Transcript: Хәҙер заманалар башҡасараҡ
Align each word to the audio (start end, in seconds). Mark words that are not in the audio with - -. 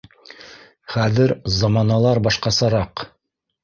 Хәҙер 0.95 1.35
заманалар 1.59 2.25
башҡасараҡ 2.33 3.09